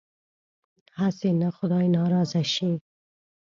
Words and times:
هسې 0.99 1.29
نه 1.41 1.49
خدای 1.57 1.85
ناراضه 1.97 2.43
شي. 2.53 2.71